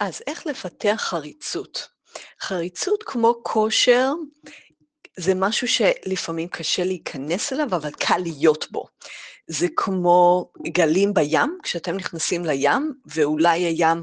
אז 0.00 0.22
איך 0.26 0.46
לפתח 0.46 0.96
חריצות? 0.98 1.88
חריצות 2.42 3.02
כמו 3.02 3.34
כושר, 3.42 4.12
זה 5.16 5.34
משהו 5.34 5.68
שלפעמים 5.68 6.48
קשה 6.48 6.84
להיכנס 6.84 7.52
אליו, 7.52 7.66
אבל 7.70 7.90
קל 7.90 8.18
להיות 8.18 8.66
בו. 8.70 8.86
זה 9.46 9.66
כמו 9.76 10.50
גלים 10.66 11.14
בים, 11.14 11.58
כשאתם 11.62 11.96
נכנסים 11.96 12.44
לים, 12.44 12.92
ואולי 13.06 13.58
הים, 13.58 14.02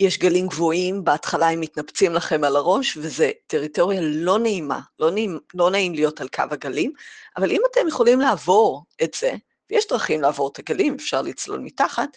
יש 0.00 0.18
גלים 0.18 0.46
גבוהים, 0.46 1.04
בהתחלה 1.04 1.48
הם 1.48 1.60
מתנפצים 1.60 2.14
לכם 2.14 2.44
על 2.44 2.56
הראש, 2.56 2.96
וזו 2.96 3.24
טריטוריה 3.46 4.00
לא 4.02 4.38
נעימה, 4.38 4.80
לא 4.98 5.10
נעים, 5.10 5.38
לא 5.54 5.70
נעים 5.70 5.94
להיות 5.94 6.20
על 6.20 6.28
קו 6.28 6.42
הגלים, 6.50 6.92
אבל 7.36 7.50
אם 7.50 7.60
אתם 7.70 7.88
יכולים 7.88 8.20
לעבור 8.20 8.84
את 9.02 9.14
זה, 9.20 9.32
ויש 9.70 9.88
דרכים 9.88 10.20
לעבור 10.20 10.48
את 10.52 10.58
הגלים, 10.58 10.94
אפשר 10.94 11.22
לצלול 11.22 11.60
מתחת, 11.60 12.08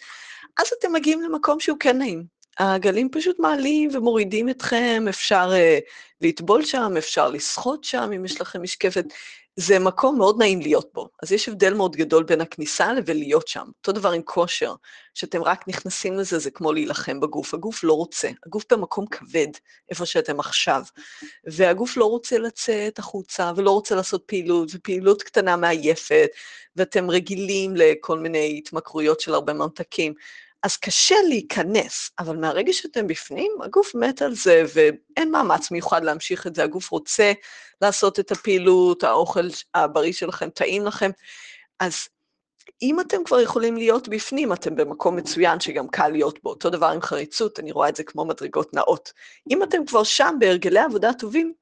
אז 0.58 0.66
אתם 0.78 0.92
מגיעים 0.92 1.22
למקום 1.22 1.60
שהוא 1.60 1.78
כן 1.80 1.98
נעים. 1.98 2.41
הגלים 2.58 3.08
פשוט 3.12 3.38
מעלים 3.38 3.90
ומורידים 3.92 4.48
אתכם, 4.48 5.04
אפשר 5.08 5.50
uh, 5.52 5.80
לטבול 6.20 6.64
שם, 6.64 6.94
אפשר 6.98 7.28
לשחות 7.28 7.84
שם, 7.84 8.10
אם 8.16 8.24
יש 8.24 8.40
לכם 8.40 8.62
משקפת. 8.62 9.04
זה 9.56 9.78
מקום 9.78 10.18
מאוד 10.18 10.38
נעים 10.38 10.60
להיות 10.60 10.90
בו. 10.94 11.08
אז 11.22 11.32
יש 11.32 11.48
הבדל 11.48 11.74
מאוד 11.74 11.96
גדול 11.96 12.24
בין 12.24 12.40
הכניסה 12.40 12.92
לבין 12.92 13.18
להיות 13.18 13.48
שם. 13.48 13.64
אותו 13.78 13.92
דבר 13.92 14.12
עם 14.12 14.22
כושר, 14.22 14.74
שאתם 15.14 15.42
רק 15.42 15.68
נכנסים 15.68 16.14
לזה, 16.18 16.38
זה 16.38 16.50
כמו 16.50 16.72
להילחם 16.72 17.20
בגוף. 17.20 17.54
הגוף 17.54 17.84
לא 17.84 17.92
רוצה, 17.92 18.28
הגוף 18.46 18.64
במקום 18.72 19.06
כבד, 19.06 19.46
איפה 19.90 20.06
שאתם 20.06 20.40
עכשיו. 20.40 20.82
והגוף 21.44 21.96
לא 21.96 22.04
רוצה 22.04 22.38
לצאת 22.38 22.98
החוצה, 22.98 23.52
ולא 23.56 23.70
רוצה 23.70 23.94
לעשות 23.94 24.22
פעילות, 24.26 24.68
ופעילות 24.74 25.22
קטנה 25.22 25.56
מעייפת, 25.56 26.28
ואתם 26.76 27.10
רגילים 27.10 27.76
לכל 27.76 28.18
מיני 28.18 28.58
התמכרויות 28.58 29.20
של 29.20 29.34
הרבה 29.34 29.52
ממתקים. 29.52 30.14
אז 30.62 30.76
קשה 30.76 31.14
להיכנס, 31.28 32.10
אבל 32.18 32.36
מהרגע 32.36 32.72
שאתם 32.72 33.06
בפנים, 33.06 33.52
הגוף 33.62 33.94
מת 33.94 34.22
על 34.22 34.34
זה, 34.34 34.64
ואין 34.74 35.30
מאמץ 35.30 35.70
מיוחד 35.70 36.04
להמשיך 36.04 36.46
את 36.46 36.54
זה, 36.54 36.64
הגוף 36.64 36.90
רוצה 36.90 37.32
לעשות 37.82 38.20
את 38.20 38.32
הפעילות, 38.32 39.04
האוכל 39.04 39.48
הבריא 39.74 40.12
שלכם 40.12 40.50
טעים 40.50 40.84
לכם, 40.84 41.10
אז 41.80 42.08
אם 42.82 43.00
אתם 43.00 43.24
כבר 43.24 43.40
יכולים 43.40 43.76
להיות 43.76 44.08
בפנים, 44.08 44.52
אתם 44.52 44.76
במקום 44.76 45.16
מצוין 45.16 45.60
שגם 45.60 45.88
קל 45.88 46.08
להיות 46.08 46.42
בו. 46.42 46.50
אותו 46.50 46.70
דבר 46.70 46.86
עם 46.86 47.02
חריצות, 47.02 47.60
אני 47.60 47.72
רואה 47.72 47.88
את 47.88 47.96
זה 47.96 48.04
כמו 48.04 48.24
מדרגות 48.24 48.74
נאות. 48.74 49.12
אם 49.50 49.62
אתם 49.62 49.86
כבר 49.86 50.02
שם 50.02 50.34
בהרגלי 50.38 50.80
עבודה 50.80 51.12
טובים, 51.12 51.52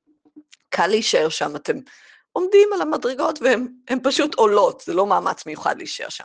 קל 0.68 0.86
להישאר 0.86 1.28
שם, 1.28 1.56
אתם 1.56 1.78
עומדים 2.32 2.68
על 2.74 2.82
המדרגות 2.82 3.38
והן 3.42 3.98
פשוט 4.02 4.34
עולות, 4.34 4.82
זה 4.86 4.94
לא 4.94 5.06
מאמץ 5.06 5.46
מיוחד 5.46 5.78
להישאר 5.78 6.08
שם. 6.08 6.24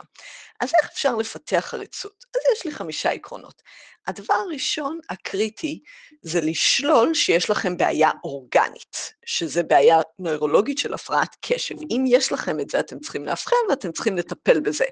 אז 0.60 0.72
איך 0.80 0.90
אפשר 0.92 1.16
לפתח 1.16 1.64
חריצות? 1.68 2.24
אז 2.34 2.40
יש 2.52 2.64
לי 2.64 2.70
חמישה 2.70 3.10
עקרונות. 3.10 3.62
הדבר 4.06 4.34
הראשון, 4.34 4.98
הקריטי, 5.10 5.82
זה 6.22 6.40
לשלול 6.40 7.14
שיש 7.14 7.50
לכם 7.50 7.76
בעיה 7.76 8.10
אורגנית, 8.24 9.14
שזה 9.26 9.62
בעיה 9.62 10.00
נוירולוגית 10.18 10.78
של 10.78 10.94
הפרעת 10.94 11.36
קשב. 11.40 11.74
אם 11.90 12.04
יש 12.06 12.32
לכם 12.32 12.60
את 12.60 12.70
זה, 12.70 12.80
אתם 12.80 12.98
צריכים 12.98 13.24
לאבחן 13.24 13.56
ואתם 13.70 13.92
צריכים 13.92 14.16
לטפל 14.16 14.60
בזה. 14.60 14.84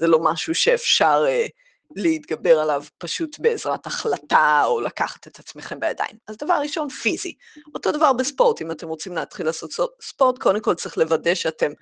זה 0.00 0.06
לא 0.06 0.18
משהו 0.22 0.54
שאפשר 0.54 1.24
uh, 1.26 1.50
להתגבר 1.96 2.58
עליו 2.58 2.84
פשוט 2.98 3.38
בעזרת 3.38 3.86
החלטה 3.86 4.62
או 4.64 4.80
לקחת 4.80 5.26
את 5.26 5.38
עצמכם 5.38 5.80
בידיים. 5.80 6.16
אז 6.28 6.36
דבר 6.36 6.54
ראשון, 6.62 6.88
פיזי. 6.88 7.34
אותו 7.74 7.92
דבר 7.92 8.12
בספורט, 8.12 8.62
אם 8.62 8.70
אתם 8.70 8.88
רוצים 8.88 9.14
להתחיל 9.14 9.46
לעשות 9.46 9.72
ספורט, 10.02 10.38
קודם 10.38 10.60
כל 10.60 10.74
צריך 10.74 10.98
לוודא 10.98 11.34
שאתם 11.34 11.72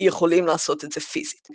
יכולים 0.00 0.46
לעשות 0.46 0.84
את 0.84 0.92
זה 0.92 1.00
פיזית. 1.00 1.48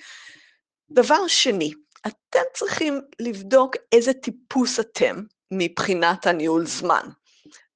דבר 0.91 1.27
שני, 1.27 1.71
אתם 2.07 2.39
צריכים 2.53 3.01
לבדוק 3.19 3.75
איזה 3.91 4.13
טיפוס 4.13 4.79
אתם 4.79 5.23
מבחינת 5.51 6.27
הניהול 6.27 6.65
זמן. 6.65 7.09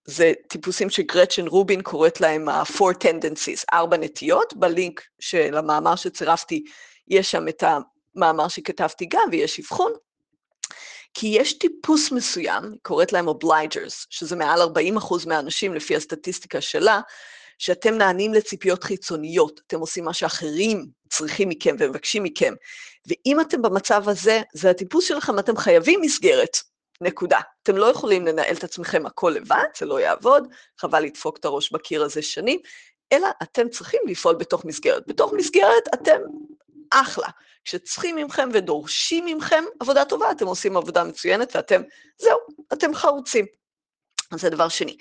זה 0.05 0.33
טיפוסים 0.47 0.89
שגרצ'ן 0.89 1.47
רובין 1.47 1.81
קוראת 1.81 2.21
להם 2.21 2.49
ה-four 2.49 2.93
tendencies, 3.03 3.63
ארבע 3.73 3.97
נטיות, 3.97 4.53
בלינק 4.53 5.01
של 5.19 5.57
המאמר 5.57 5.95
שצירפתי, 5.95 6.63
יש 7.07 7.31
שם 7.31 7.47
את 7.47 7.63
המאמר 7.63 8.47
שכתבתי 8.47 9.05
גם, 9.05 9.27
ויש 9.31 9.59
אבחון. 9.59 9.91
כי 11.13 11.27
יש 11.27 11.53
טיפוס 11.53 12.11
מסוים, 12.11 12.63
קוראת 12.81 13.13
להם 13.13 13.29
obligers, 13.29 14.05
שזה 14.09 14.35
מעל 14.35 14.61
40 14.61 14.97
אחוז 14.97 15.25
מהאנשים 15.25 15.73
לפי 15.73 15.95
הסטטיסטיקה 15.95 16.61
שלה, 16.61 17.01
שאתם 17.57 17.93
נענים 17.93 18.33
לציפיות 18.33 18.83
חיצוניות, 18.83 19.61
אתם 19.67 19.79
עושים 19.79 20.03
מה 20.03 20.13
שאחרים 20.13 20.85
צריכים 21.09 21.49
מכם 21.49 21.75
ומבקשים 21.79 22.23
מכם, 22.23 22.53
ואם 23.07 23.41
אתם 23.41 23.61
במצב 23.61 24.09
הזה, 24.09 24.41
זה 24.53 24.69
הטיפוס 24.69 25.05
שלכם, 25.05 25.39
אתם 25.39 25.57
חייבים 25.57 26.01
מסגרת, 26.01 26.57
נקודה. 27.01 27.39
אתם 27.63 27.77
לא 27.77 27.85
יכולים 27.85 28.25
לנהל 28.25 28.55
את 28.55 28.63
עצמכם 28.63 29.05
הכל 29.05 29.33
לבד, 29.35 29.65
זה 29.77 29.85
לא 29.85 29.99
יעבוד, 29.99 30.47
חבל 30.79 31.03
לדפוק 31.03 31.37
את 31.37 31.45
הראש 31.45 31.71
בקיר 31.71 32.03
הזה 32.03 32.21
שנים, 32.21 32.59
אלא 33.11 33.27
אתם 33.43 33.69
צריכים 33.69 34.01
לפעול 34.07 34.35
בתוך 34.35 34.65
מסגרת. 34.65 35.07
בתוך 35.07 35.33
מסגרת 35.33 35.83
אתם 35.93 36.19
אחלה. 36.89 37.27
כשצריכים 37.65 38.15
ממכם 38.15 38.49
ודורשים 38.53 39.25
ממכם 39.25 39.63
עבודה 39.79 40.05
טובה, 40.05 40.31
אתם 40.31 40.45
עושים 40.45 40.77
עבודה 40.77 41.03
מצוינת 41.03 41.55
ואתם, 41.55 41.81
זהו, 42.17 42.37
אתם 42.73 42.95
חרוצים. 42.95 43.45
זה 44.35 44.49
דבר 44.49 44.69
שני. 44.69 44.97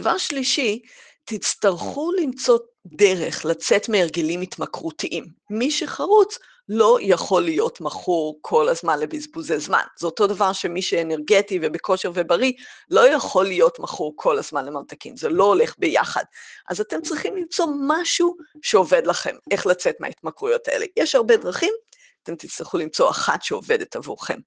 דבר 0.00 0.18
שלישי, 0.18 0.82
תצטרכו 1.24 2.12
למצוא 2.12 2.58
דרך 2.86 3.44
לצאת 3.44 3.88
מהרגלים 3.88 4.40
התמכרותיים. 4.40 5.24
מי 5.50 5.70
שחרוץ 5.70 6.38
לא 6.68 6.98
יכול 7.00 7.42
להיות 7.42 7.80
מכור 7.80 8.38
כל 8.40 8.68
הזמן 8.68 8.98
לבזבוזי 9.00 9.58
זמן. 9.58 9.82
זה 9.98 10.06
אותו 10.06 10.26
דבר 10.26 10.52
שמי 10.52 10.82
שאנרגטי 10.82 11.58
ובכושר 11.62 12.10
ובריא, 12.14 12.52
לא 12.90 13.08
יכול 13.08 13.44
להיות 13.44 13.78
מכור 13.78 14.12
כל 14.16 14.38
הזמן 14.38 14.64
לממתקים, 14.64 15.16
זה 15.16 15.28
לא 15.28 15.44
הולך 15.44 15.74
ביחד. 15.78 16.24
אז 16.68 16.80
אתם 16.80 17.02
צריכים 17.02 17.36
למצוא 17.36 17.66
משהו 17.86 18.36
שעובד 18.62 19.06
לכם, 19.06 19.36
איך 19.50 19.66
לצאת 19.66 19.96
מההתמכרויות 20.00 20.68
האלה. 20.68 20.86
יש 20.96 21.14
הרבה 21.14 21.36
דרכים, 21.36 21.72
אתם 22.22 22.36
תצטרכו 22.36 22.78
למצוא 22.78 23.10
אחת 23.10 23.42
שעובדת 23.42 23.96
עבורכם. 23.96 24.38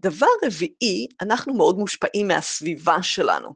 דבר 0.00 0.26
רביעי, 0.44 1.06
אנחנו 1.20 1.54
מאוד 1.54 1.78
מושפעים 1.78 2.28
מהסביבה 2.28 3.02
שלנו. 3.02 3.54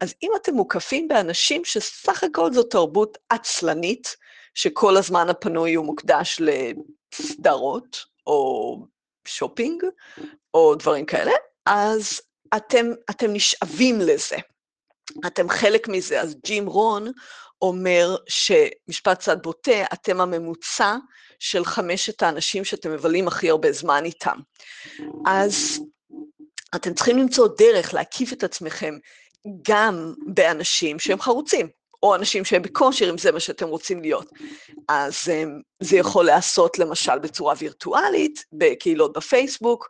אז 0.00 0.14
אם 0.22 0.30
אתם 0.42 0.54
מוקפים 0.54 1.08
באנשים 1.08 1.64
שסך 1.64 2.24
הכל 2.24 2.52
זו 2.52 2.62
תרבות 2.62 3.18
עצלנית, 3.30 4.16
שכל 4.54 4.96
הזמן 4.96 5.28
הפנוי 5.28 5.74
הוא 5.74 5.86
מוקדש 5.86 6.40
לסדרות 6.40 8.04
או 8.26 8.76
שופינג 9.28 9.82
או 10.54 10.74
דברים 10.74 11.06
כאלה, 11.06 11.32
אז 11.66 12.20
אתם, 12.56 12.86
אתם 13.10 13.32
נשאבים 13.32 14.00
לזה. 14.00 14.36
אתם 15.26 15.48
חלק 15.48 15.88
מזה. 15.88 16.20
אז 16.20 16.36
ג'ים 16.46 16.66
רון 16.66 17.12
אומר 17.62 18.16
שמשפט 18.28 19.18
צד 19.18 19.42
בוטה, 19.42 19.84
אתם 19.92 20.20
הממוצע 20.20 20.96
של 21.38 21.64
חמשת 21.64 22.22
האנשים 22.22 22.64
שאתם 22.64 22.92
מבלים 22.92 23.28
הכי 23.28 23.50
הרבה 23.50 23.72
זמן 23.72 24.04
איתם. 24.04 24.38
אז 25.26 25.80
אתם 26.74 26.94
צריכים 26.94 27.18
למצוא 27.18 27.48
דרך 27.58 27.94
להקיף 27.94 28.32
את 28.32 28.44
עצמכם 28.44 28.94
גם 29.62 30.14
באנשים 30.26 30.98
שהם 30.98 31.20
חרוצים. 31.20 31.68
או 32.02 32.14
אנשים 32.14 32.44
שהם 32.44 32.62
בכושר, 32.62 33.10
אם 33.10 33.18
זה 33.18 33.32
מה 33.32 33.40
שאתם 33.40 33.68
רוצים 33.68 34.00
להיות. 34.00 34.30
אז 34.88 35.16
אמ, 35.28 35.60
זה 35.80 35.96
יכול 35.96 36.24
להיעשות 36.24 36.78
למשל 36.78 37.18
בצורה 37.18 37.54
וירטואלית, 37.58 38.44
בקהילות 38.52 39.12
בפייסבוק, 39.12 39.88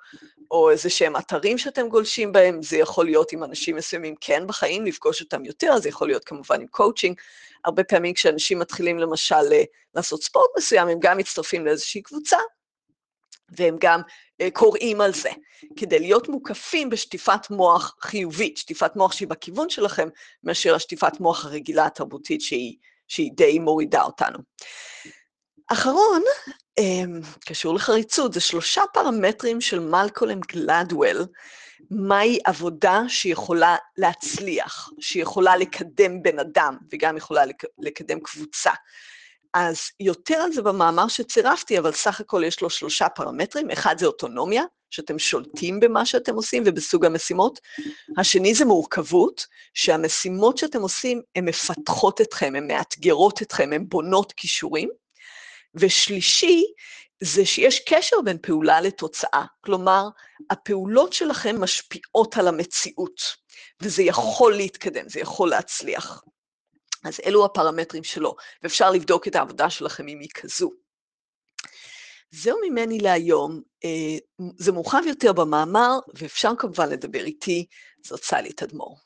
או 0.50 0.70
איזה 0.70 0.91
שהם 0.91 1.16
אתרים 1.16 1.59
שאתם 1.59 1.88
גולשים 1.88 2.32
בהם, 2.32 2.62
זה 2.62 2.76
יכול 2.76 3.04
להיות 3.04 3.32
עם 3.32 3.44
אנשים 3.44 3.76
מסוימים 3.76 4.14
כן 4.20 4.47
בחיים, 4.47 4.86
לפגוש 4.86 5.20
אותם 5.22 5.44
יותר, 5.44 5.78
זה 5.78 5.88
יכול 5.88 6.09
להיות 6.09 6.25
כמובן 6.25 6.60
עם 6.60 6.66
קואוצ'ינג. 6.66 7.20
הרבה 7.64 7.84
פעמים 7.84 8.14
כשאנשים 8.14 8.59
מתחילים 8.59 8.98
למשל 8.98 9.42
לעשות 9.94 10.22
ספורט 10.22 10.50
מסוים, 10.59 10.88
הם 10.88 10.98
גם 11.00 11.19
מצטרפים 11.19 11.66
לאיזושהי 11.66 12.03
קבוצה, 12.03 12.38
והם 13.48 13.76
גם 13.81 14.00
אה, 14.41 14.50
קוראים 14.50 15.00
על 15.00 15.14
זה, 15.14 15.31
כדי 15.76 15.98
להיות 15.98 16.28
מוקפים 16.28 16.91
בשטיפת 16.91 17.50
מוח 17.50 17.97
חיובית, 18.00 18.56
שטיפת 18.56 18.97
מוח 18.97 19.12
שהיא 19.12 19.28
בכיוון 19.28 19.71
שלכם, 19.71 20.09
מאשר 20.45 20.74
השטיפת 20.74 21.21
מוח 21.21 21.45
הרגילה 21.45 21.86
התרבותית 21.86 22.41
שהיא, 22.41 22.77
שהיא 23.09 23.30
די 23.34 23.59
מורידה 23.59 24.03
אותנו. 24.03 24.39
אחרון, 25.68 26.22
אמ, 26.78 27.20
קשור 27.47 27.74
לחריצות, 27.74 28.32
זה 28.32 28.41
שלושה 28.41 28.82
פרמטרים 28.92 29.60
של 29.60 29.80
מלקולם 29.80 30.41
גלדוול, 30.41 31.26
מהי 31.91 32.38
עבודה 32.44 33.03
שיכולה 33.09 33.76
להצליח, 33.97 34.91
שיכולה 35.00 35.56
לקדם 35.56 36.22
בן 36.22 36.38
אדם 36.38 36.76
וגם 36.92 37.16
יכולה 37.16 37.42
לקדם 37.78 38.20
קבוצה. 38.20 38.70
אז 39.54 39.78
יותר 40.00 40.34
על 40.34 40.53
זה 40.53 40.62
במאמר 40.62 41.09
שצירפתי, 41.09 41.78
אבל 41.78 41.92
סך 41.92 42.21
הכל 42.21 42.42
יש 42.47 42.60
לו 42.60 42.71
שלושה 42.71 43.09
פרמטרים. 43.09 43.71
אחד 43.71 43.98
זה 43.98 44.06
אוטונומיה, 44.06 44.62
שאתם 44.91 45.18
שולטים 45.18 45.80
במה 45.80 46.06
שאתם 46.06 46.34
עושים 46.34 46.62
ובסוג 46.66 47.04
המשימות. 47.04 47.60
השני 48.18 48.54
זה 48.54 48.64
מורכבות, 48.64 49.47
שהמשימות 49.74 50.59
שאתם 50.59 50.82
עושים, 50.82 51.22
הן 51.36 51.44
מפתחות 51.44 52.21
אתכם, 52.21 52.53
הן 52.56 52.66
מאתגרות 52.66 53.42
אתכם, 53.42 53.71
הן 53.72 53.84
בונות 53.88 54.32
כישורים. 54.32 54.88
ושלישי, 55.78 56.65
זה 57.21 57.47
שיש 57.47 57.80
קשר 57.80 58.16
בין 58.25 58.39
פעולה 58.42 58.80
לתוצאה. 58.80 59.45
כלומר, 59.60 60.09
הפעולות 60.51 61.13
שלכם 61.13 61.60
משפיעות 61.60 62.36
על 62.36 62.48
המציאות. 62.48 63.21
וזה 63.80 64.03
יכול 64.03 64.57
להתקדם, 64.57 65.09
זה 65.09 65.21
יכול 65.21 65.51
להצליח. 65.51 66.22
אז 67.04 67.21
אלו 67.27 67.45
הפרמטרים 67.45 68.04
שלו, 68.04 68.36
ואפשר 68.63 68.91
לבדוק 68.91 69.28
את 69.28 69.36
העבודה 69.36 69.71
שלכם 69.71 70.09
אם 70.09 70.21
היא 70.21 70.28
כזו. 70.34 70.71
זהו 72.31 72.59
ממני 72.69 72.98
להיום, 72.98 73.63
זה 74.57 74.72
מורחב 74.72 75.03
יותר 75.07 75.33
במאמר, 75.33 75.98
ואפשר 76.15 76.53
כמובן 76.59 76.89
לדבר 76.89 77.24
איתי, 77.24 77.66
זאת 78.07 78.24
סלי 78.24 78.53
תדמור. 78.53 78.98